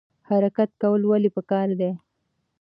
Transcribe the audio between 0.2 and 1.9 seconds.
حرکت کول ولې پکار